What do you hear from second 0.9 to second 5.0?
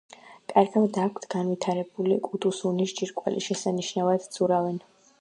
აქვთ განვითარებული კუდუსუნის ჯირკვალი, შესანიშნავად ცურავენ.